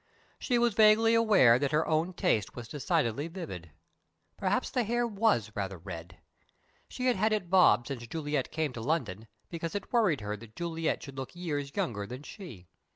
[0.39, 3.69] She was vaguely aware that her own taste was decidedly vivid.
[4.35, 6.17] Perhaps the hair was rather red!
[6.87, 10.55] She had had it "bobbed" since Juliet came to London, because it worried her that
[10.55, 12.67] Juliet should look years younger than she.